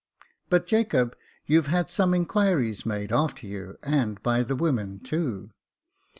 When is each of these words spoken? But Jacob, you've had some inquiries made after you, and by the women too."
But 0.49 0.65
Jacob, 0.65 1.15
you've 1.45 1.67
had 1.67 1.91
some 1.91 2.15
inquiries 2.15 2.87
made 2.87 3.11
after 3.11 3.45
you, 3.45 3.77
and 3.83 4.19
by 4.23 4.41
the 4.41 4.55
women 4.55 4.99
too." 4.99 5.51